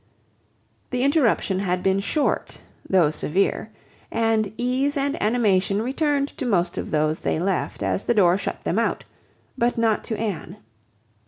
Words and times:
The 0.89 1.03
interruption 1.03 1.59
had 1.59 1.83
been 1.83 1.99
short, 1.99 2.63
though 2.89 3.11
severe, 3.11 3.69
and 4.11 4.51
ease 4.57 4.97
and 4.97 5.21
animation 5.21 5.79
returned 5.83 6.29
to 6.39 6.45
most 6.47 6.75
of 6.75 6.89
those 6.89 7.19
they 7.19 7.37
left 7.39 7.83
as 7.83 8.05
the 8.05 8.15
door 8.15 8.35
shut 8.39 8.63
them 8.63 8.79
out, 8.79 9.03
but 9.59 9.77
not 9.77 10.03
to 10.05 10.17
Anne. 10.17 10.57